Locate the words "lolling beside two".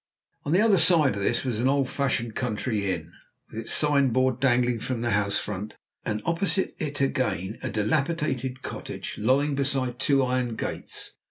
9.19-10.23